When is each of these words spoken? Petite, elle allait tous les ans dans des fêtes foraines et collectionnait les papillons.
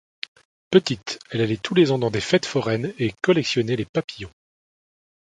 Petite, 0.71 1.19
elle 1.29 1.41
allait 1.41 1.57
tous 1.57 1.75
les 1.75 1.91
ans 1.91 1.99
dans 1.99 2.09
des 2.09 2.21
fêtes 2.21 2.47
foraines 2.47 2.91
et 2.97 3.13
collectionnait 3.21 3.75
les 3.75 3.85
papillons. 3.85 4.31